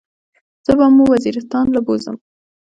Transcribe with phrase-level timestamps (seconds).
[0.65, 2.15] زه به مو وزيرستان له بوزم.